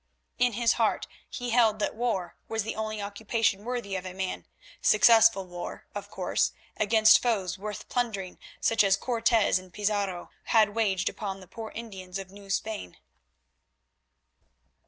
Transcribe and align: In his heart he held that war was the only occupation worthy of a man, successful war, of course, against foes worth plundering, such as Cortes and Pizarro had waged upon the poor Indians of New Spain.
In 0.39 0.53
his 0.53 0.71
heart 0.81 1.05
he 1.29 1.51
held 1.51 1.77
that 1.77 1.93
war 1.95 2.35
was 2.47 2.63
the 2.63 2.75
only 2.75 2.99
occupation 2.99 3.63
worthy 3.63 3.95
of 3.95 4.03
a 4.03 4.15
man, 4.15 4.47
successful 4.81 5.45
war, 5.45 5.85
of 5.93 6.09
course, 6.09 6.53
against 6.77 7.21
foes 7.21 7.59
worth 7.59 7.87
plundering, 7.87 8.39
such 8.59 8.83
as 8.83 8.97
Cortes 8.97 9.59
and 9.59 9.71
Pizarro 9.71 10.31
had 10.45 10.73
waged 10.73 11.07
upon 11.07 11.39
the 11.39 11.47
poor 11.47 11.69
Indians 11.75 12.17
of 12.17 12.31
New 12.31 12.49
Spain. 12.49 12.97